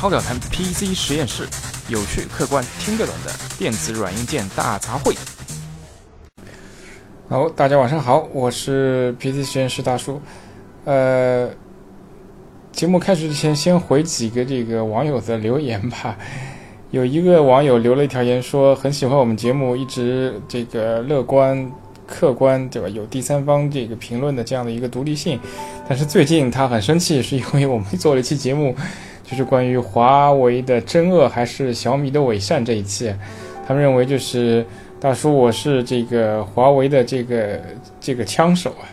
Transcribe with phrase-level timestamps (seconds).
[0.00, 1.46] 超表谈 PC 实验室，
[1.90, 5.14] 有趣、客观、听得懂的电子软硬件大杂烩。
[7.28, 10.18] 好，大家晚上好，我是 PC 实验室大叔。
[10.86, 11.50] 呃，
[12.72, 16.16] 节目开始之前，先回几个这个网友的留言吧。
[16.92, 21.70] 有一个网友留了一条言，说很喜欢我们节目，一直这个乐观、
[22.06, 22.88] 客观，对吧？
[22.88, 25.38] 有第三方这个评论的这样的一个独立性。
[25.86, 28.74] 但是最近他很生气，是因为我们做了一期节目，
[29.30, 33.14] 就是关于华为的真恶还是小米的伪善这一期。
[33.66, 34.66] 他们认为就是
[34.98, 37.60] 大叔，我是这个华为的这个
[38.00, 38.84] 这个枪手啊。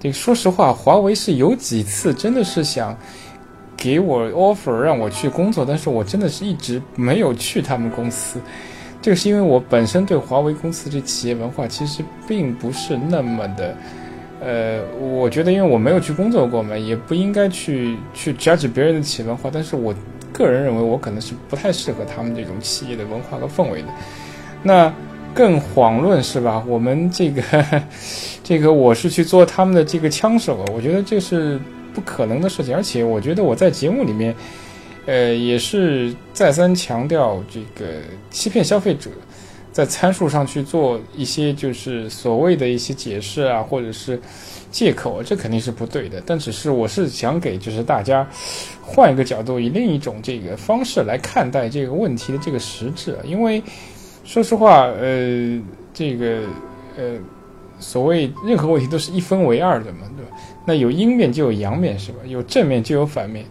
[0.00, 2.96] 这个说实话，华为是有几次真的是想。
[3.82, 8.38] 给我 offer 让我去工作，但是我真的是一直没有去他们公司。
[9.00, 13.74] 这个是因为我本身对华为公司这企业文化其实并不是那么的，
[14.40, 19.50] 呃，我觉得因为我没有去工作过嘛，也不应该去去 judge 别人的企业文化。
[19.52, 19.94] 但是我
[20.32, 23.88] 个人认为我可能是不太适合他们这种企业的文化和氛围的。
[24.62, 24.92] 那
[25.34, 26.64] 更遑论是吧？
[26.66, 27.42] 我们这个
[28.42, 31.60] 这个我是去做他们的这个枪手，我觉得这是。
[31.92, 34.32] 不可能的事情，而且我觉得我在节目里面，
[35.06, 37.94] 呃，也是再三强调这个
[38.30, 39.10] 欺骗消费者，
[39.72, 44.20] 在参数上去做一些就是所谓的一些解释啊，或者是
[44.70, 46.22] 借口，这肯定是不对的。
[46.26, 48.28] 但只是我是想给就是大家
[48.82, 53.12] 换一个角度，以另一种这个方式来看待这个问题的这个实质。
[53.12, 53.62] 啊因为
[54.24, 55.60] 说实话，呃，
[55.92, 56.42] 这个
[56.96, 57.18] 呃，
[57.78, 60.36] 所谓任何问题都是一分为二的嘛，对吧？
[60.66, 62.18] 那有阴面就有阳面，是吧？
[62.26, 63.44] 有正面就有反面，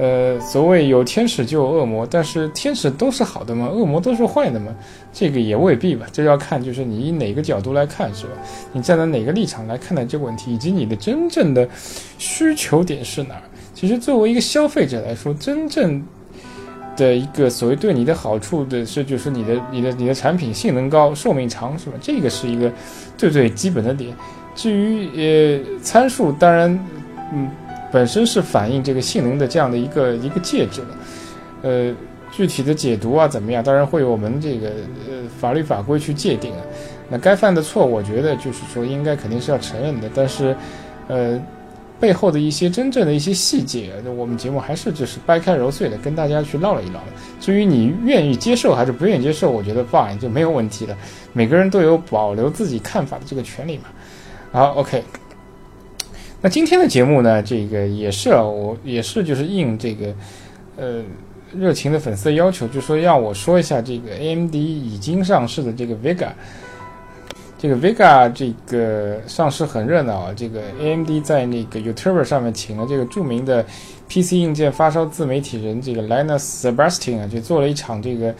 [0.00, 3.68] 呃，所谓有天使就有恶魔，但是天使都是好的吗？
[3.68, 4.74] 恶魔都是坏的吗？
[5.12, 6.06] 这个也未必吧。
[6.10, 8.32] 这要看就是你以哪个角度来看，是吧？
[8.72, 11.68] 你站在哪个立场来看待这个问题，以及你的真正的
[12.16, 13.42] 需求点是哪儿？
[13.74, 16.02] 其实作为一个消费者来说，真正
[16.96, 21.98] 的一个所谓对你的好处的是，就是你的、你的、你的产品性能高、寿命长，是吧？
[22.00, 22.72] 这个是一个
[23.18, 24.14] 最最基本的点。
[24.54, 26.70] 至于呃参数，当然，
[27.32, 27.50] 嗯，
[27.92, 30.88] 本身是反映这个性能的这样的一个一个介质了，
[31.62, 31.94] 呃，
[32.30, 34.68] 具体的解读啊怎么样，当然会有我们这个
[35.08, 36.62] 呃法律法规去界定啊。
[37.08, 40.54] 那该犯的错，我觉得就是说应该肯定是要承认的，但是，
[41.08, 41.42] 呃，
[41.98, 47.00] 背后的一些真正的一些细节，我们节目还是就是掰开揉碎的跟大家去唠了一唠。
[47.40, 50.96] 至于你愿意接受还是不愿意接受，我觉得 fine 就没有问题了。
[51.32, 53.84] 每个人都有保留自己看法的这个权利嘛。
[54.52, 55.02] 好，OK。
[56.42, 60.14] 那今天的节目呢，这个也是啊，我也是就是应这个
[60.78, 61.02] 呃
[61.54, 66.30] 热情的粉丝的要求，就说让我说一下这个 AMD 已经上市的这个 Vega。
[67.58, 73.62] 这个 Vega 这个上市很热闹啊，这个 AMD 在那个 YouTube 上面请了这个著名的
[74.08, 78.34] PC 硬件发烧自媒体人这个 Linus Sebastian 啊，就做了一场这个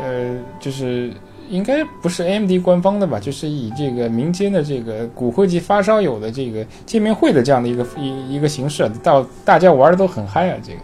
[0.00, 1.12] 呃就是。
[1.48, 3.18] 应该不是 AMD 官方的吧？
[3.18, 10.56] 就是以这个民间的这个骨灰级发烧友的这个见面会的这样的一个一一个形式，到大家玩的都很嗨啊！
[10.62, 10.78] 这个，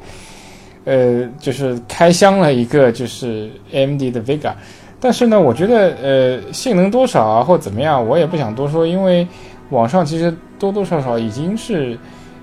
[0.84, 4.52] 呃，就是开箱了一个就是 AMD 的 Vega，
[5.00, 9.26] 但是呢，我觉得呃性能多少啊或怎么样，我也不想多说，因为
[9.70, 11.98] 网上其实多多少少已经是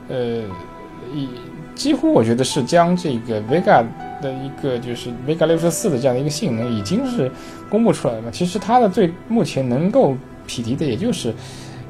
[0.07, 0.41] 呃
[1.13, 1.28] 一
[1.75, 3.84] 几乎我觉得是将这个 Vega。
[4.22, 7.31] 的一个就是 Vega 六十四的这样的一个性能已经是
[7.69, 8.31] 公布出来了。
[8.31, 10.16] 其实它的最目前能够
[10.46, 11.34] 匹敌的，也就是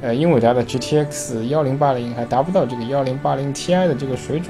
[0.01, 4.49] 呃英伟达的 GTX 幺零八零，还达不到这个幺零八零 Ti 的这个水准。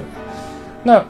[0.82, 1.04] 那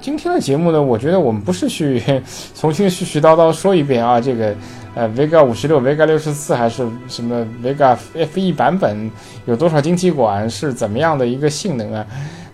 [0.00, 2.02] 今天的节目呢，我觉得我们不是去
[2.54, 4.54] 重新絮絮叨叨说一遍啊，这个
[4.94, 9.10] 呃 Vega 五十六、Vega 六十四还是什么 Vega FE 版本
[9.46, 12.06] 有多少晶体管，是怎么样的一个性能啊？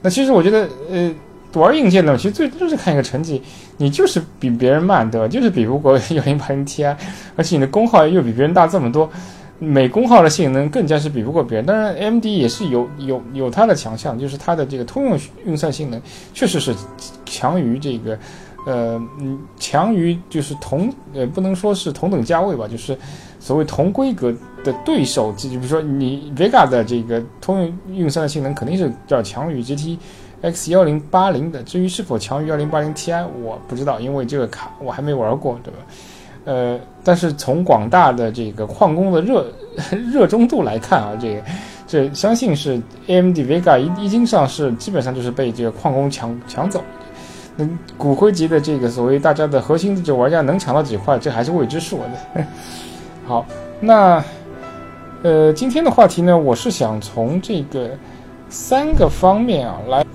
[0.03, 1.13] 那其实我觉得呃。
[1.55, 3.43] 玩硬件的，其实最就是看一个成绩，
[3.79, 5.27] 你就是比别人慢，对吧？
[5.27, 6.95] 就是比不过幺零八零 Ti，
[7.37, 9.09] 而且你的功耗又比别人大这么多，
[9.59, 11.65] 每功耗的性能更加是比不过别人。
[11.65, 16.01] 当然 M D 也是有有有它的强项，就是它的这个通用运算性能
[16.35, 16.75] 确实是
[17.25, 18.19] 强于这个，
[18.67, 22.97] 呃，嗯，强于就是同呃不能说是同等价位吧，就是
[23.41, 24.31] 所谓同规格
[24.63, 29.99] 的对手，就比如说你 Vega 的这个通用运算的性能肯定是要强于 GT。
[30.41, 35.79] X 幺零八零的，至于是否强于幺零八零 Ti，我不知道，因为这个卡我还没玩过，对吧？
[36.45, 39.47] 呃，但是从广大的这个矿工的热
[40.13, 41.43] 热衷度来看啊，这个
[41.87, 46.83] 这相信是 AMD Vega 一一经上市，基本上就是被这个矿工抢抢走。
[47.57, 47.69] 那
[47.99, 52.47] 骨灰级的这个所谓大家的核心的这玩家能抢到几块，这还是未知数的。
[53.27, 53.45] 好，
[53.81, 54.25] 那
[55.25, 57.91] 呃，今天的话题呢，我是想从这个
[58.49, 60.07] 三个方面啊来。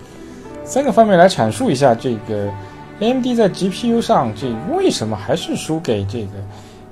[0.73, 2.51] 三个方面来阐述一下这个
[2.99, 6.31] AMD 在 GPU 上这为什么还是输给这个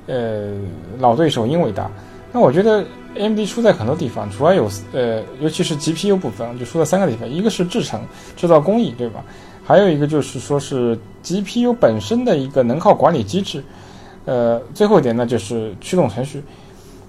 [0.06, 0.52] 呃
[1.00, 1.90] 老对手英伟达？
[2.32, 2.86] 那我觉得
[3.16, 8.00] AMD 输在很多地方，主要有呃，尤其是 GPU 部分，就输在三个地方，一个是制程
[8.38, 9.24] 制造工艺，对吧？
[9.66, 13.64] 还有一个就是说是 GPU 本身的一个能耗管理机制，
[14.26, 16.44] 呃，最后一点呢就是驱动程序。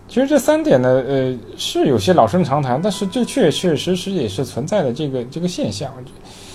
[0.08, 5.92] 其实这三点呢，呃，是有些老生常谈，但是这确确实实也是存在的这个这个现象。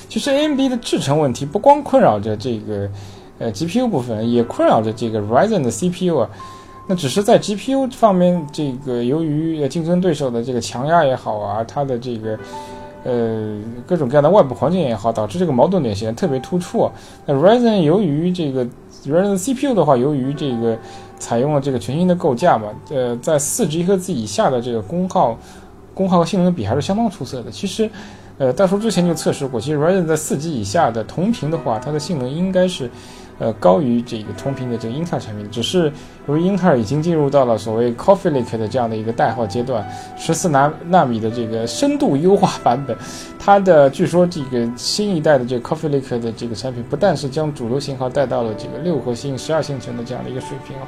[0.09, 2.89] 其实 AMD 的制程问题不光困扰着这个
[3.39, 6.29] 呃 GPU 部分，也困扰着这个 Ryzen 的 CPU 啊。
[6.87, 12.39] 那只是在 GPU 方面，这个由于竞争对手的这个强压也好啊，它的这个
[13.03, 16.89] 呃各种各样的外部环境也好，导致这个矛盾点显得特别突出。
[17.25, 18.65] 那 Ryzen 由于这个
[19.05, 20.77] Ryzen CPU 的话，由于这个
[21.19, 25.37] 采用了这个全新的构架嘛，呃，在四 G 赫兹以下的这个功耗、
[25.93, 27.51] 功耗和性能比还是相当出色的。
[27.51, 27.89] 其实，
[28.37, 32.89] 呃，大叔之前就测试过，其实 Ryzen 在四 G 以下的同频的话，它的性能应该是。
[33.39, 35.93] 呃，高于这个同频的这个英特尔产品，只是
[36.27, 39.87] 由于英特尔已经进入到了所谓 Coffee Lake 的这样的一个代号阶段，
[40.17, 42.97] 十四纳纳米的这个深度优化版本，
[43.37, 50.87] 它的据说这个新一代的这个 Coffee Lake 的这个产品，不但是将主流型号带到了这个六核心、十二线程的这样的一个水平啊，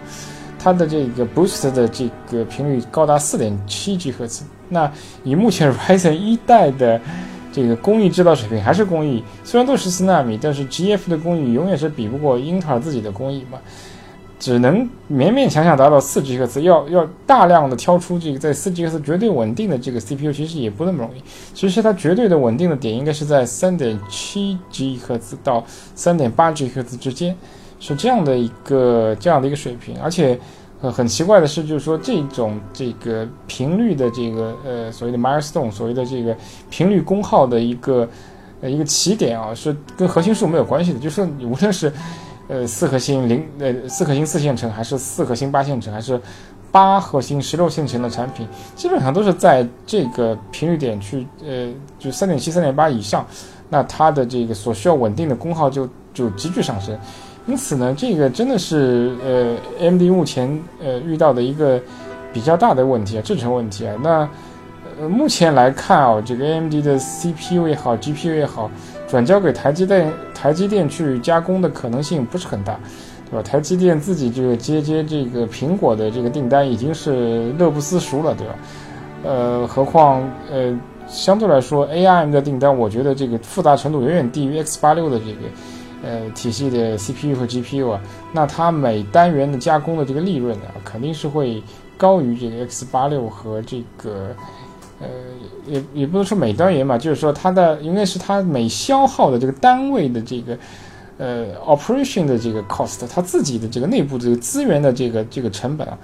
[0.57, 4.43] 它的这个 Boost 的这个频率高达四点七 G 赫兹。
[4.67, 4.91] 那
[5.23, 6.99] 以目前 Ryzen 一代的
[7.51, 13.57] 这个工艺制造水平还是工艺，虽然都是四纳米，但是 GF 的工艺永远是比不过英特尔自己的工艺嘛，
[14.37, 21.21] 只能勉勉强强达到四 G 赫兹，要要大量的挑出这个在四 G 赫兹绝对稳定的这个 CPU，其实也不那么容易。
[21.53, 25.63] 其实它绝对的稳定的点应该是在三点七 G 赫兹到
[25.95, 27.35] 三点八 G 赫兹之间，
[27.79, 30.39] 是这样的一个这样的一个水平，而且。
[30.81, 36.33] 呃，很奇怪的是，就是说这种这个频率的这个呃所谓的 milestone，所谓的这个
[36.69, 38.07] 频率功耗的一个
[38.61, 40.99] 呃一个起点啊，是跟核心数没有关系的。
[40.99, 41.91] 就是你无论是
[42.47, 46.17] 呃四核心零呃四核心四线程，还是四核心八线程，还是
[46.71, 51.67] 八核心十六线程的产品，基本上都是在这个频率点去呃
[51.99, 53.27] 就三点七三点八以上，
[53.67, 56.97] 那它的这个所需要稳定的功耗就就急剧上升。
[57.49, 60.47] 因此呢，这个真的是呃，AMD 目前
[60.79, 61.81] 呃遇到的一个
[62.31, 63.95] 比较大的问题啊，制程问题啊。
[64.03, 64.29] 那
[65.01, 68.69] 呃目前来看啊，这个 AMD 的 CPU 也好，GPU 也好，
[69.07, 72.79] 转交给台积电，台积电去加工的可能性不是很大，
[73.31, 73.41] 对吧？
[73.41, 78.53] 台积电自己这个接接这个苹果的这个订单已经是乐不思蜀了，对吧？
[79.23, 85.49] 呃，何况呃相对来说，ARM 的订单，我觉得这个复杂程度远远低于 X 八六的这个。
[86.01, 88.01] 呃，体系的 CPU 和 GPU 啊，
[88.31, 91.61] 那它每单元的加工的这个利润啊，肯定是会
[91.97, 94.33] 高于这个 X 八六和这个，
[95.01, 95.07] 呃，
[95.67, 100.57] 也也不能说每单元嘛，就是说它的应该是它每消耗的这个单位的这个，
[101.17, 105.97] 呃，operation 的这个 cost，它自己的这个内部这个资源的这个这个成本啊。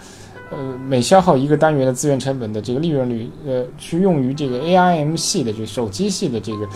[0.56, 6.68] 呃，每消耗一个单元的资源成本的这个利润率，呃，去用于这个 ARM 系的，就手机系的这个，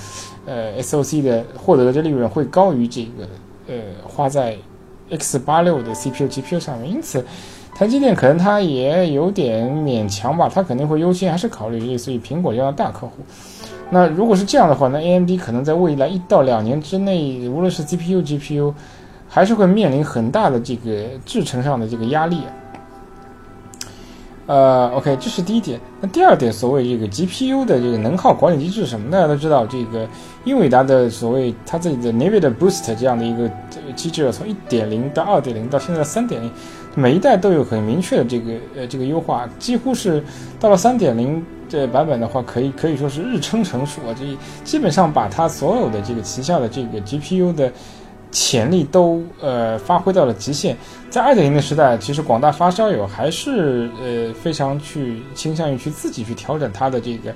[0.46, 3.28] 呃，SOC 的获得的这利润会高于这个，
[3.68, 4.58] 呃，花在
[5.10, 6.92] X 八六的 CPU、GPU 上面。
[6.92, 7.26] 因此，
[7.74, 13.14] 台积电可能它也有点勉强吧，它肯定会优先还是考虑类似于苹果这样的大客户。
[13.92, 18.74] 那如果是这样的话，那 AMD 可能在未来一到两年之内，无论是 CPU、GPU，
[19.28, 22.54] 还是会面临很大的这个制程上的这个压力啊。
[24.50, 25.80] 呃，OK，这是第一点。
[26.02, 29.12] 那第二点，所谓这个 GPU 的这个能耗管理机制是什么？
[29.12, 30.08] 大家都知道，这个
[30.44, 33.48] 英伟达的所谓它自己的 NVIDIA Boost 这样的一个
[33.96, 36.50] 机制，从1.0到2.0到现在3.0，
[36.96, 40.24] 每一代都有很明确的这个呃这个优化，几乎是
[40.60, 44.26] 到了3.0这版本的话，可以可以说是日称成熟啊，这
[44.64, 47.72] 基本上把它所有的这个旗下的这个 GPU 的。
[48.32, 50.76] 潜力都呃发挥到了极限，
[51.10, 57.34] 在二点零的时代，其实广大发烧友还是呃非常去倾向于去自己去调整它的这个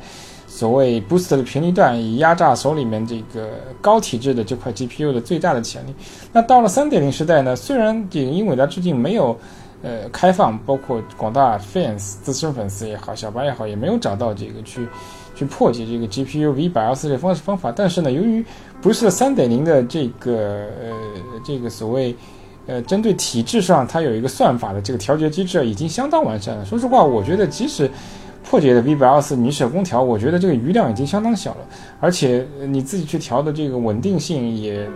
[0.48, 3.50] 所谓 boost 的频率段，以压榨手里面这个
[3.82, 5.96] 高体质的这块 GPU 的最大的潜力。
[6.32, 9.36] 那到了三点零时代呢，虽然这个英伟达至今没有
[9.82, 14.88] 呃开放，包括广大 fans 资深粉丝也好，小白也好，也没有找到这个去。
[15.36, 18.46] 去破解这个 GPU V 百二四这方式方法，但是呢，由于
[18.82, 20.94] 不是三点零的这个呃
[21.44, 22.16] 这个所谓
[22.68, 26.64] 呃针对体制上它有一个算法的这个调节机制已经相当完善了。
[26.64, 27.90] 说实话，我觉得即使
[28.44, 31.68] 破解的 V 百二四你手工调，我觉得这个余量已经相当小了，
[32.00, 34.88] 而且你自己去调的这个稳定性也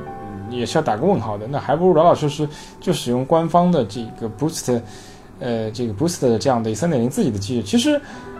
[0.51, 1.47] 也是要打个问号的。
[1.47, 2.47] 那还不如老老实实
[2.79, 4.79] 就使用官方的这个 Boost
[5.39, 7.99] 呃这个 Boost 的这样的三点零自己的机制，其实。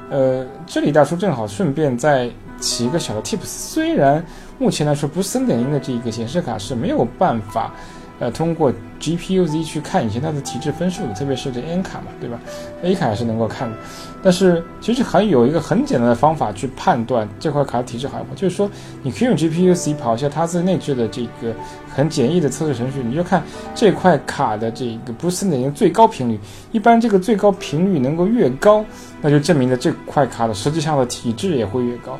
[0.10, 4.24] 呃，这里大叔正好顺便再起一个小的 tips，虽然
[4.58, 7.74] 目前来说，不是三点零的这个显示卡是没有办法。
[8.20, 12.40] 呃，通过 GPU Z 去看以前它的体质分数的，特别是这 N 卡嘛，对吧
[12.82, 13.78] ？A 卡还是能够看的，
[14.24, 18.68] 但是其实还有一个很简单的方法去判断这块卡的体质好不好，就是说
[19.04, 21.54] 你可以用 GPU Z 跑一下它自内置的这个
[21.94, 23.44] 很简易的测试程序，你就看
[23.76, 26.40] 这块卡的这个不是四点零最高频率，
[26.72, 28.84] 一般这个最高频率能够越高，
[29.22, 32.18] 那就证明了这块卡的实际上的体质也会越高，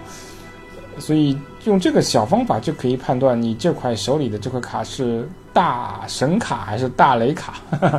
[1.00, 5.28] 所以用这个小方法就可以判断你这块手里的这块卡是。
[5.58, 7.56] 大神卡还是大雷卡？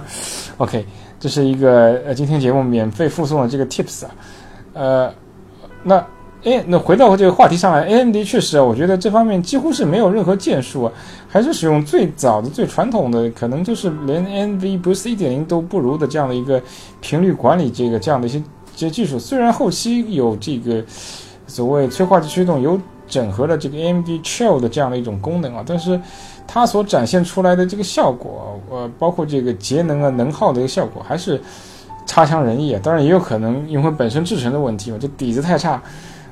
[0.59, 0.87] OK，
[1.19, 4.11] 这是一个呃今天节目免费附送的这个 Tips 啊，
[4.75, 5.13] 呃，
[5.83, 5.97] 那
[6.45, 10.93] 哎，那回到这个话题上来，AMD 确实啊，我觉得这方面几乎是没有任何建树啊，
[11.29, 16.63] 还是使用最早的、最传统的，可能就是连 NV 不是一点零都不如的这样的一个
[17.01, 18.41] 频率管理这个这样的一些
[18.77, 19.19] 这些技术。
[19.19, 20.81] 虽然后期有这个
[21.49, 26.01] 所谓催化剂驱动，有整合了这个 AMD Chill 的这样的一种功能啊，但是。
[26.51, 31.39] 它所展现出来的这个效果，呃，包括这个节能啊、能耗的一个效果，还是
[32.07, 32.81] 差强人意啊。
[32.83, 35.81] 当然也有可能因为本身制成的问题嘛，这底子太差，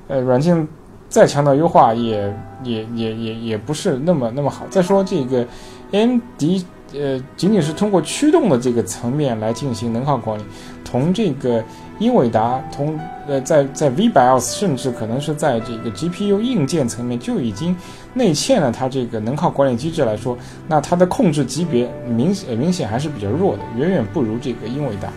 [0.08, 0.66] 呃，软件
[1.10, 4.64] 再强调优化，也也也也也不是那么那么好。
[4.70, 5.46] 再说这个
[5.90, 10.44] AMD，呃，仅仅是通过驱动的这个层面来进行能耗管理，
[10.82, 11.62] 同这个。
[11.98, 17.74] 英伟达同呃在在 VBIOS 甚至可能是在这个 GPU 硬件层面就已经
[18.12, 20.36] 内嵌了它这个能耗管理机制来说，
[20.68, 25.08] 那它的控制级别明显明显还是比较弱的，远远不如这个英伟达。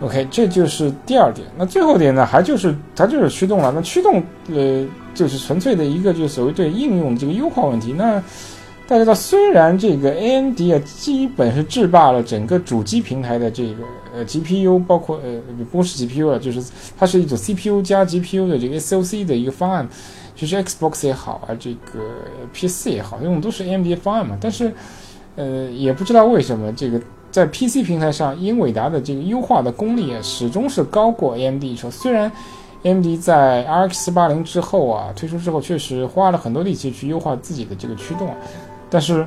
[0.00, 1.44] OK，这就是第二点。
[1.56, 3.72] 那最后点呢，还就是它就是驱动了。
[3.74, 7.92] 那驱动呃就是纯粹的一个就是所谓对应用这个优化问题。
[7.92, 8.22] 那
[8.88, 15.38] 大家知道，虽然这个 AMD 啊，基本是制霸了整个主机平台的这个呃 GPU，包括呃
[15.70, 16.64] 不是 GPU 啊，就是
[16.96, 19.86] 它是一种 CPU 加 GPU 的这个 SOC 的一个方案，
[20.34, 22.00] 就是 Xbox 也好啊，这个
[22.54, 24.38] PC 也好，用的都是 AMD 方案嘛。
[24.40, 24.72] 但是
[25.36, 26.98] 呃，也不知道为什么这个
[27.30, 31.62] 在 PC 平台上，英伟达的这个优化的功力啊，始终是高过 AMD。
[31.76, 32.32] 说虽然
[32.84, 38.36] AMD 在 RX 八零之后啊推出之后，确实花了很多力气去优化自己的这个驱动啊。
[38.90, 39.26] 但是，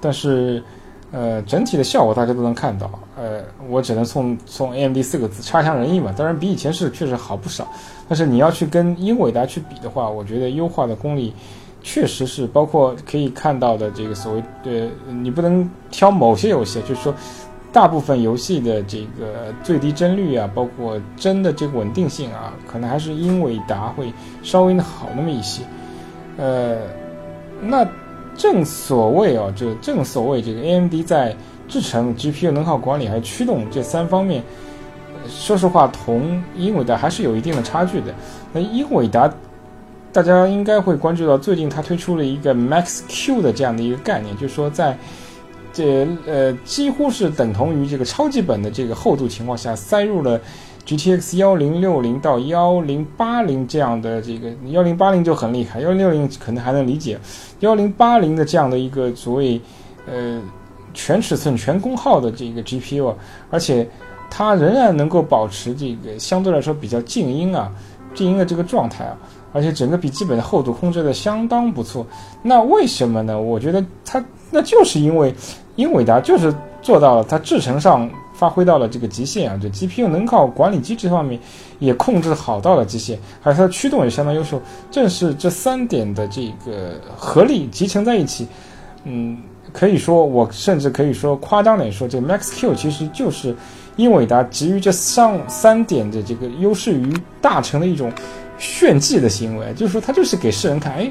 [0.00, 0.62] 但是，
[1.10, 2.90] 呃，整体的效果大家都能看到。
[3.16, 6.12] 呃，我只能送送 AMD 四个字：差强人意嘛。
[6.16, 7.68] 当然，比以前是确实好不少。
[8.08, 11.32] 但是你要去跟英伟达去比的话，我觉得优化的功力
[11.82, 17.14] 确实是包括可以看到的这个所谓呃，你不能挑某些游戏，就是说，
[17.72, 25.62] 大部分游戏的这个最低帧率啊，包括帧的这个稳定性啊，可能还是英伟达会稍微的好那么一些。
[26.38, 26.78] 呃，
[27.60, 27.86] 那。
[28.36, 31.36] 正所谓啊，这正所谓这个 AMD 在
[31.68, 34.42] 制程、GPU 能耗管理还有驱动这三方面，
[35.28, 38.14] 说实话，同英伟达还是有一定的差距的。
[38.52, 39.32] 那英伟达，
[40.12, 44.96] 大家应该会关注到，最近它推出了一个 Max Q 的这样的一个概念，就是说在
[45.72, 50.40] 这呃几乎是等同于这个超级本的这个厚度情况下，塞入了。
[50.84, 57.18] GTX 幺零六零到幺零八零这样的这个幺零八零就很厉害，幺零六零可能还能理解，
[57.60, 59.60] 幺零八零的这样的一个所谓
[60.06, 60.42] 呃
[60.92, 63.14] 全尺寸全功耗的这个 GPU，啊
[63.48, 63.88] 而且
[64.28, 67.70] 它仍然能够保持这个相对来说比较静音啊
[68.12, 69.16] 静音的这个状态啊，
[69.52, 72.04] 而且整个笔记本的厚度控制的相当不错。
[72.42, 73.40] 那为什么呢？
[73.40, 75.32] 我觉得它那就是因为
[75.76, 78.10] 英伟达就是做到了它制程上。
[78.42, 79.56] 发挥到了这个极限啊！
[79.62, 81.38] 这 GPU 能靠管理机制方面
[81.78, 84.60] 也控制好到了极限，还有它的驱动也相当优秀。
[84.90, 88.48] 正是这三点的这个合力集成在一起，
[89.04, 89.38] 嗯，
[89.72, 93.54] 可以说我甚至可以说夸张点说，这个 Max Q 其实就是
[93.94, 98.10] 英伟达基于这上三点的这个优势于大成的一种
[98.58, 101.08] 炫技的行为，就是说它就是给世人看，哎，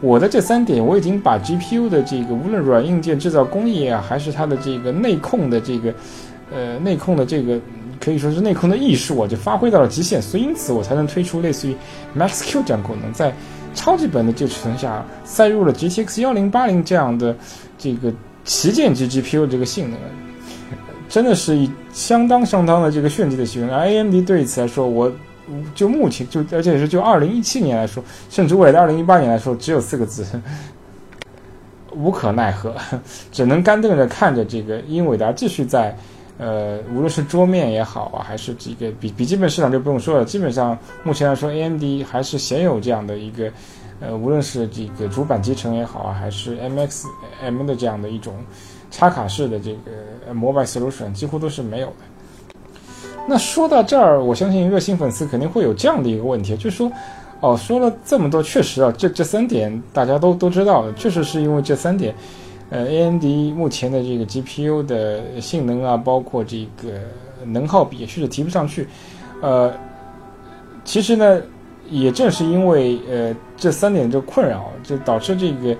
[0.00, 5.92] 我的这三点我已经把 GPU 的这个无论软硬件制造工艺啊，还是它的这个内控的这个。
[6.50, 7.60] 呃，内控的这个
[8.00, 11.76] 可以说是内控的艺术啊，就发挥到了极限，所以因此我才能推出类似于
[12.16, 13.34] Max Q 这样功能，在
[13.74, 17.36] 超级本的这个尺寸下塞入了 GTX 幺零八零这样的
[17.76, 18.12] 这个
[18.44, 19.98] 旗舰级 GPU 这个性能，
[21.08, 23.72] 真的是以相当相当的这个炫技的行为。
[23.72, 25.12] AMD 对此来说，我
[25.74, 30.24] 就目前就而且是就二零一七年来说，甚至未来的二零一八年来说，只有四个字：
[31.94, 32.74] 无可奈何，
[33.30, 35.94] 只能干瞪着看着这个英伟达继续在。
[36.38, 40.24] 呃，无论是桌面也好啊，还是这个笔笔记本市场就不用说了。
[40.24, 43.50] 基本上目前来说，AMD 还是鲜有这样的一个，
[44.00, 48.34] 呃，无论是这个主板集成也好啊，还是 MXM 的这样的一种
[48.90, 51.94] 插卡式的这个 Mobile Solution，几乎都是没有的。
[53.26, 56.90] 那说到这儿，我相信热心粉丝肯定会有这样的一个问题，就是说
[57.40, 62.14] 哦，说了这么多，确实啊，这这三点大家都都知道，确实是因为这三点，
[62.70, 67.00] 呃，AMD 目前的这个 GPU 的性能啊，包括这个
[67.44, 68.86] 能耗比，确实提不上去。
[69.40, 69.72] 呃，
[70.84, 71.40] 其实呢，
[71.88, 75.76] 也正是因为呃这三点这困扰，就导致这个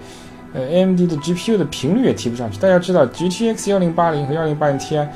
[0.54, 2.58] 呃 AMD 的 GPU 的频率也提不上去。
[2.58, 5.06] 大家知道，GTX 幺零八零和幺零八零 Ti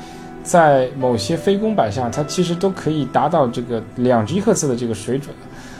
[0.43, 5.33] 在某些非公版上，它其实都可以达到这个两 G 赫兹的这个水准。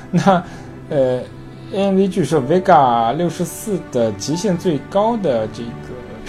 [0.10, 0.44] 那，
[0.90, 1.22] 呃
[1.74, 5.64] ，AMD 据说 Vega 六十四的极限最高的这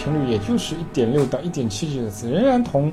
[0.04, 2.92] 频率，也就是一点六到一点七 G 赫兹，仍然同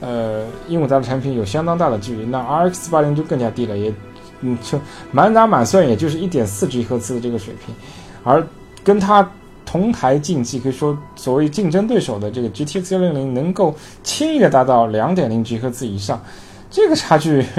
[0.00, 2.24] 呃英伟达的产品有相当大的距离。
[2.24, 3.94] 那 RX 八零就更加低了，也
[4.40, 4.78] 嗯就
[5.12, 7.74] 满打满算也就是一点四 G 赫兹的这个水平，
[8.24, 8.44] 而
[8.82, 9.30] 跟它
[9.64, 16.20] 同台竞技，可以说所谓竞争对手的这个 GTX 幺零零，能够轻易的达到两点零 G 赫兹以上，
[16.70, 17.44] 这个差距。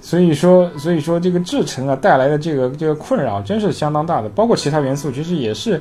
[0.00, 5.78] 所以说，所以说这个制程啊带来的这个这个困扰真是相当大的，包括其他元素，其实也是，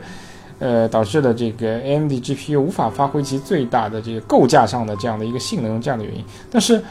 [0.60, 6.24] 呃，导致了这个 AMD GPU 无法发挥其最大的这个构架上的这样的一个性能这样的原因。
[6.52, 6.82] 但是，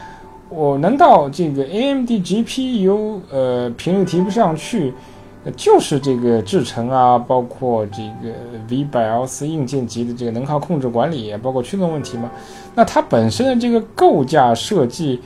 [0.49, 4.93] 我难道这个 AMD GPU 呃频率提不上去，
[5.55, 8.33] 就是这个制程啊，包括这个
[8.69, 12.31] V 百 L 四硬件级的这个能耗控制管理，包括驱动问题吗？
[12.75, 15.21] 那它本身的这个构架设计。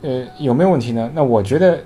[0.00, 1.10] 呃，有没有问题呢？
[1.12, 1.76] 那我觉得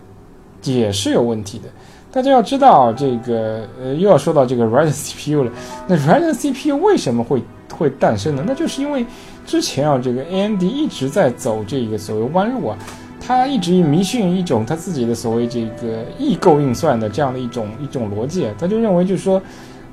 [0.64, 1.64] 也是有问题的。
[2.12, 5.50] 大家要知道，这个呃，又要说到这个 Ryzen CPU 了。
[5.86, 7.42] 那 Ryzen CPU 为什么会
[7.74, 8.44] 会诞生呢？
[8.46, 9.06] 那就是因为
[9.46, 12.76] 之前啊，这个 AMD 一直在走这个所谓弯路啊，
[13.18, 19.40] 它一直迷信一种它自己的所谓这个异构运算的这样的一种一种逻辑啊，他就认为就是说，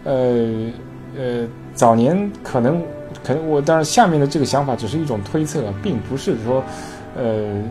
[0.04, 0.72] 呃
[1.18, 2.84] 呃，早年可能
[3.24, 6.62] 可能我当然下面的这个想法只是一种推测，并不是说
[7.18, 7.64] 呃。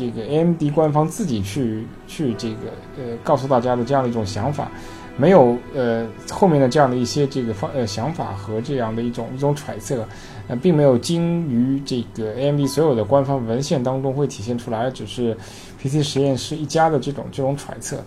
[0.00, 2.56] 这个 AMD 官方自己去去这个
[2.96, 4.70] 呃告诉大家的这样的一种想法，
[5.18, 10.08] 没有呃后面的这样的一些这个方呃想法和这样的一种一种揣测，
[10.48, 15.36] 呃并没有精于这个 AMD 所有的官方文献当中会体现出来，只是
[15.82, 18.02] PC 实验室一家的这种这种揣测。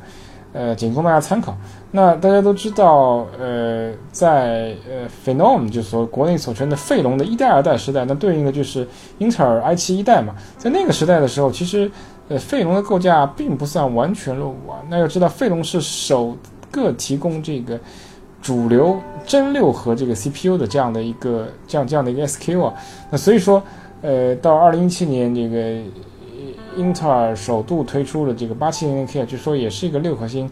[0.53, 1.57] 呃，仅供大家参考。
[1.91, 8.87] 那大家都知道，呃，在呃 Phenom 就是说国内所称的费龙的一代、二代时代，那对应的就是
[9.17, 10.35] 英特尔 i7 一代嘛。
[10.57, 11.91] 在那个时代的时候，其实
[12.29, 14.77] 呃费龙的构架并不算完全落伍啊。
[14.89, 16.37] 那要知道，费龙是首
[16.71, 17.79] 个提供这个
[18.41, 22.73] 主流真六核这个 CPU 的这样的一个这样这样的一个 SQ 啊。
[23.09, 23.61] 那所以说，
[24.01, 25.81] 呃，到二零一七年这个。
[26.77, 30.49] 英特尔首度推出了这个八七零零 K，据说也是一个六核心、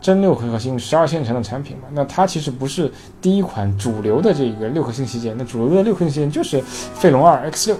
[0.00, 1.84] 真六核心十二线程的产品嘛。
[1.92, 7.78] 那它其实不是第一款主流的这个六核心旗舰，那主流的六核心旗舰就是飞龙二 X 六。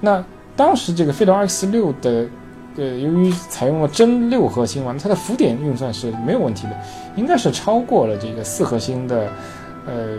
[0.00, 0.24] 那
[0.56, 2.26] 当时这个飞龙 X 六的，
[2.76, 6.76] 呃，由于采用了真六核心嘛，它的浮点运算是没有问题的，
[7.16, 9.30] 应该是超过了这个四核心的，
[9.86, 10.16] 呃，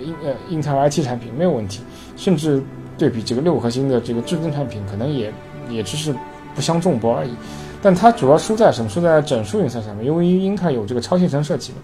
[0.00, 1.82] 英呃英特尔 i7 产品没有问题，
[2.16, 2.62] 甚至
[2.98, 5.32] 对比这个六核心的这个至尊产品，可能也。
[5.74, 6.14] 也只是
[6.54, 7.34] 不相众博而已，
[7.80, 8.90] 但它主要输在什么？
[8.90, 10.04] 输在整数运算上面。
[10.04, 11.78] 因为英特尔有这个超线程设计嘛，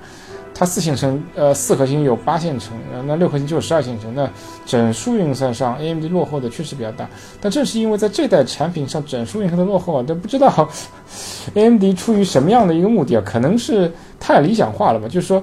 [0.54, 4.14] 它四线程，呃，四核心有八线程，那六核心就有十二线程。
[4.14, 4.28] 那
[4.66, 7.08] 整数运算上，AMD 落后的确实比较大。
[7.40, 10.68] 但正是因为在这代产品上整数运算的落后啊，都不知道
[11.54, 13.22] AMD 出于什么样的一个目的啊？
[13.24, 15.08] 可能是太理想化了吧？
[15.08, 15.42] 就是说，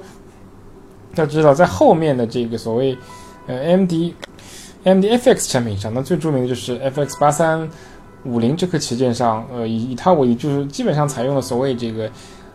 [1.16, 2.96] 要知道在后面的这个所谓
[3.46, 3.92] 呃 AMD
[4.84, 7.68] AMD FX 产品上，那最著名的就是 FX 八三。
[8.26, 12.10] 五菱这颗旗舰上，呃，以以它为就是基本上采用了所谓这个，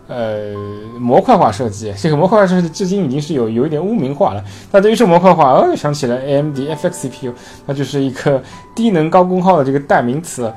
[0.08, 0.54] 呃，
[1.00, 1.94] 模块化设计。
[1.98, 4.44] 这个模块化设计至今已经是有有一点污名化了。
[4.70, 7.34] 大家一说模块化，哦，想起了 AMD FX CPU，
[7.66, 8.44] 那就是一个
[8.76, 10.52] 低能高功耗的这个代名词。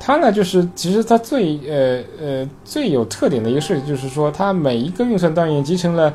[0.00, 6.12] 它呢，就是其实它最呃呃最有特点的一个设计，就是说它每一个运算单元集成了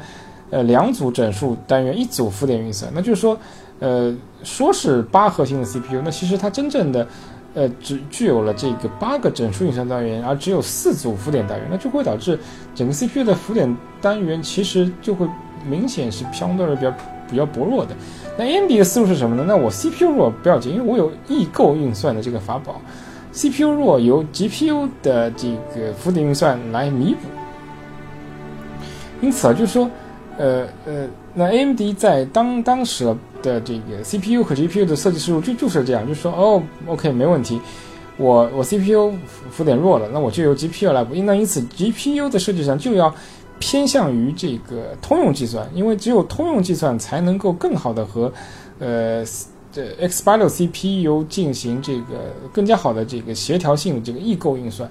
[0.49, 2.91] 呃两组整数单元，一组浮点运算。
[2.93, 3.37] 那就是说，
[3.79, 7.07] 呃，说是八核心的 CPU，那其实它真正的。
[7.55, 12.39] 呃，只具有了这个八个整数运算单元，而只有四组浮点单元，那就会导致
[12.75, 15.27] 整个 CPU 的浮点单元其实就会
[15.67, 16.93] 明显是相对而比较
[17.29, 17.95] 比较薄弱的。
[18.37, 19.43] 那 AMD 的思路是什么呢？
[19.47, 22.79] 那我 CPU 弱不要紧，因为我有异构运算的这个法宝
[23.33, 27.21] ，CPU 弱由 GPU 的这个浮点运算来弥补。
[29.21, 29.89] 因此啊，就是说，
[30.37, 33.15] 呃呃，那 AMD 在当当时。
[33.41, 37.59] 的这个 CPU 和 GPU 的设计思路就就是这样，就是说哦，OK 没问题，
[38.17, 39.13] 我我 CPU
[39.49, 41.15] 浮点弱了，那我就由 GPU 来补。
[41.15, 43.13] 那因此 GPU 的设计上就要
[43.59, 48.31] 偏向于这个通用计算，因为只有通用计算才能够更好的和
[48.79, 49.23] 呃
[49.71, 54.89] 这 X86 CPU 进行这个更加好的这个协调性的这个异构运算。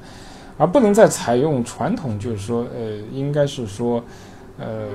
[0.60, 4.02] 而不能再采用传统，就是说，呃，应该是说，
[4.58, 4.88] 呃，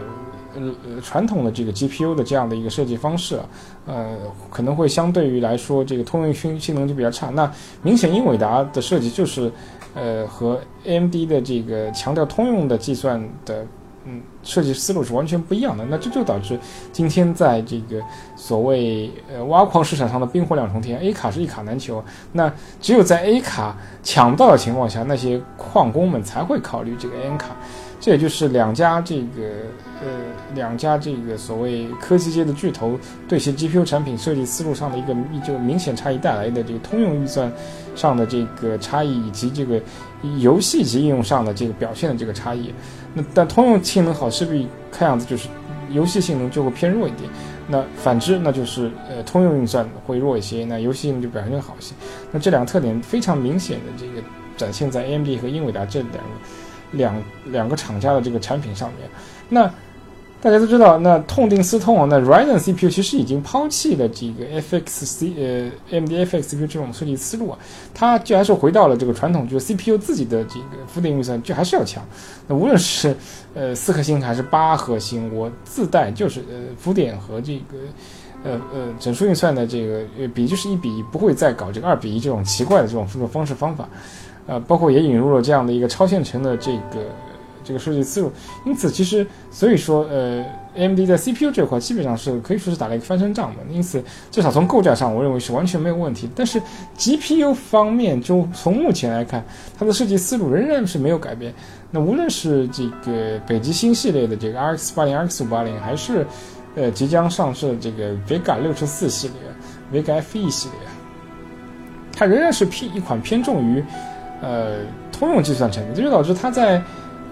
[0.56, 3.40] 呃，传统的这个 GPU 的这样的一个设计方式，
[3.86, 4.18] 呃，
[4.50, 7.30] 可能会相对于来说，这个通用性性能就比较差。
[7.30, 9.52] 那明显英伟达的设计就是，
[9.94, 13.66] 呃，和 AMD 的这个强调通用的计算的。
[14.06, 16.60] 嗯，设计思路是完全不一样的，那这就导致
[16.92, 18.04] 今天在这个
[18.36, 22.04] 所谓呃挖矿市场上的冰火两重天，A 卡是一卡难求。
[22.34, 27.56] 那只有在 A 卡抢不到的情况下，那些矿工们才会考虑这个 N 卡。
[28.02, 29.70] 这也就是两家这个
[30.04, 30.10] 呃
[30.54, 37.52] 两家这个所谓科技界的巨头对其 GPU 产品设计思路上的一个就明显差异带来的这个通用预算
[37.96, 39.82] 上的这个差异，以及这个
[40.40, 42.74] 游戏级应用上的这个表现的这个差异。
[43.14, 45.48] 那但通用性能好，势必看样子就是
[45.90, 47.30] 游戏性能就会偏弱一点。
[47.68, 51.94] 那反之，那就是呃通用运算会弱一些，那游戏性能就表现好一些。
[52.32, 54.22] 那这两个特点非常明显的这个
[54.58, 56.30] 展现在 AMD 和英伟达这两个。
[56.94, 59.10] 两两个厂家的这个产品上面，
[59.50, 59.68] 那
[60.44, 67.58] 大家都知道，那痛定思痛，那 Ryzen CPU 其实已经抛弃了这个 FXC 呃 AMD FX CPU 这种设计思路啊，
[67.94, 72.06] 它就还是回到了这个传统，就是 CPU 自己的这个浮点运算就还是要强。
[72.46, 73.16] 那无论 是
[73.54, 77.78] 呃四核心还是八核心，我自带就是呃浮点和这个
[78.44, 80.04] 呃呃整数运算的这个
[80.36, 83.88] 比就是一比一，不会再搞这个二比一这种奇怪的这种这种方式方法。
[84.46, 87.06] 呃，包括也引入了这样的一个超线程的这个
[87.64, 88.32] 这个设计思路，
[88.66, 90.44] 因此其实所以说，呃
[90.76, 96.30] ，AMD 在 CPU 这块基本上是可以说是打了一个翻身仗的，因此至少从构架上，我认为是完全没有问题。
[96.36, 96.62] 但是
[96.98, 99.44] GPU 方面，就从目前来看，
[99.78, 101.54] 它的设计思路仍然是没有改变。
[101.90, 106.26] 那无论是这个北极星系列的这个 RX 八零、RX 五八零，还是
[106.76, 109.30] 呃即将上市的这个 Vega 六十四系
[109.92, 110.78] 列、Vega FE 系列，
[112.16, 113.84] 它仍然是偏一款偏重于。
[114.42, 116.84] 呃，通用计算产品，这就导致它在，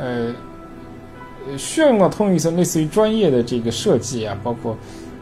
[0.01, 0.33] 呃，
[1.59, 4.75] 需要用到通用计算，类似于专业的这个设计啊，包括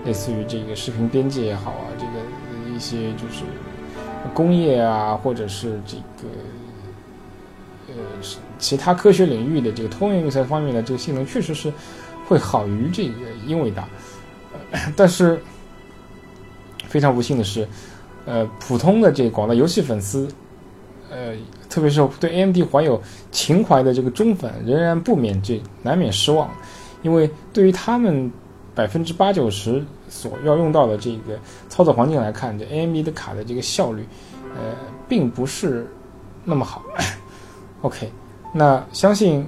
[0.05, 3.43] 类似于这个视频编辑也好啊，这个一些就是
[4.33, 6.29] 工业啊，或者是这个
[7.89, 7.93] 呃
[8.57, 11.73] 其他科学领域的这个通用计算方面的这个性能，确实是
[12.25, 13.15] 会好于这个
[13.45, 13.85] 英伟达，
[14.71, 15.37] 呃但是
[16.87, 17.67] 非常不幸的是，
[18.25, 20.25] 呃，普通的这广大游戏粉丝。
[21.11, 21.33] 呃，
[21.69, 22.99] 特别是对 AMD 怀有
[23.31, 26.49] 情怀的这个忠粉，仍然不免这难免失望，
[27.03, 28.31] 因为对于他们
[28.73, 34.07] 百分之八九十所要用到的这个操作环境来看，这 AMD 的卡的这个效率，
[34.55, 34.73] 呃，
[35.07, 35.87] 并不是
[36.43, 36.81] 那么好。
[37.83, 38.11] OK，
[38.53, 39.47] 那相信，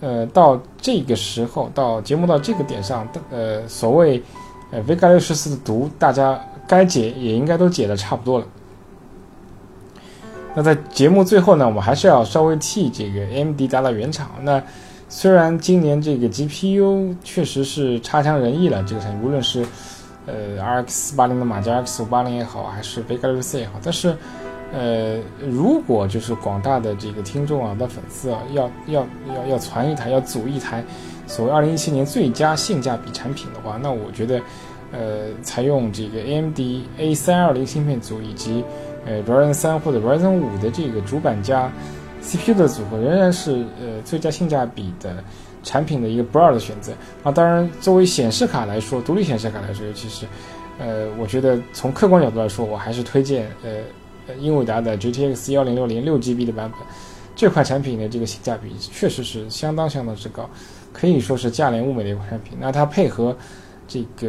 [0.00, 4.22] 呃，到这个时候，到节目到这个点上，呃，所谓
[4.70, 8.46] 呃 Vega 六十四的毒，大家该解也应该都解的差不多了。
[10.58, 14.28] 那在节目最后呢，我们还是要稍微替这个 AMD 打打圆场。
[14.42, 14.60] 那
[15.08, 19.64] 虽然今年这个 GPU 确实是差强人意了，这个产品无论是
[20.26, 24.16] 呃 RX 四八零的马加 X 五八零也好，还是 Vega 六四也好，但是
[24.72, 30.82] 呃，如果就是广大的这个听众啊的粉丝啊，要要要要传一台，要组一台
[31.28, 34.40] 所谓二零一七年最佳性价比产品的话，那我觉得
[34.90, 36.58] 呃，采用这个 AMD
[36.98, 38.64] A 三二零芯片组以及
[39.06, 41.70] 呃，Ryzen 三或者 Ryzen 五的这个主板加
[42.22, 45.22] CPU 的组合，仍然是呃最佳性价比的
[45.62, 46.92] 产品的一个不二的选择。
[47.22, 50.26] 啊，当然，作为显示卡来说，独立显示卡来说，尤其是
[50.78, 56.80] 呃，我觉得从客观角度来说，我还是推荐呃英伟达的 GTX 幺零六零六 GB 的版本。
[57.34, 60.50] 这款产品的这个性价比确实是相当相当之高，
[60.92, 62.58] 可以说是价廉物美的一款产品。
[62.60, 63.36] 那它配合。
[63.88, 64.28] 这个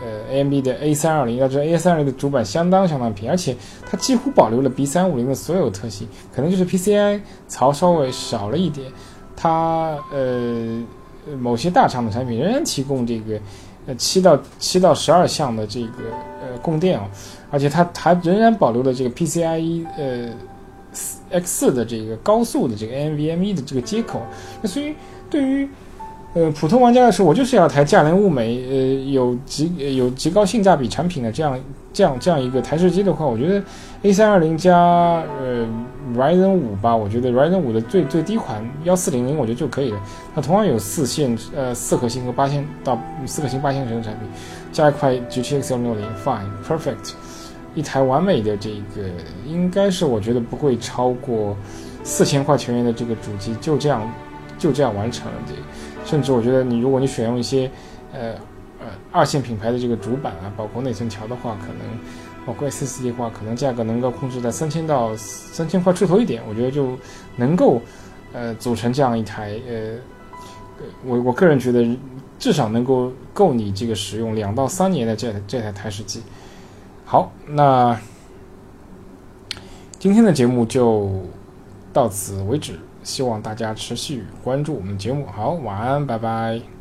[0.00, 3.54] 呃，AMD 的 A 三二零，要知道 A 三二零的主板相当相当平，而且
[3.88, 8.90] 它几乎保留了 B 三五零的所有特性，可能就是 PCI 槽稍微少了一点。
[9.36, 10.82] 它呃，
[11.38, 13.38] 某些大厂的产品仍然提供这个
[13.86, 17.06] 呃七到七到十二项的这个呃供电啊，
[17.50, 20.30] 而且它还仍然保留了这个 PCIe 呃
[21.30, 24.22] X 四的这个高速的这个 NVMe 的这个接口。
[24.62, 24.94] 那所以
[25.28, 25.68] 对于
[26.36, 31.58] 呃，普通玩家来说，我就是要台价廉物美，呃，有极有极高性价比产品的这样
[31.94, 33.64] 这样这样一个台式机的话，我觉得
[34.02, 35.66] A 三二零加呃
[36.14, 39.98] Ryzen 五吧，我觉得 Ryzen 五的最最低款幺四零零，我觉得就可以了。
[40.34, 44.28] 它同样有四线呃四核心和八线到四核心八线程的产品，
[44.70, 47.14] 加一块 GTX 幺六零，fine perfect，
[47.74, 49.08] 一台完美的这个，
[49.46, 51.56] 应该是我觉得不会超过
[52.04, 54.02] 四千块钱元的这个主机，就这样
[54.58, 55.54] 就这样完成了这。
[56.06, 57.70] 甚至我觉得，你如果你选用一些，
[58.12, 58.30] 呃
[58.80, 61.98] 呃二线品牌的这个主板啊，包括内存条的话，可能
[62.46, 66.96] 包括 SSD 的话，可能价格能够控制在三千到三千块出头一点，我觉得就
[67.36, 67.82] 能够
[68.32, 69.98] 呃组成这样一台呃，
[71.04, 71.84] 我我个人觉得
[72.38, 76.22] 至少能够够你这个使用两到三年的这这台台式机。
[77.04, 77.98] 好，那
[79.98, 81.22] 今天的节目就
[81.92, 85.24] 到此为止，希望大家持续关注我们节目。
[85.26, 86.75] 好，晚安，拜拜。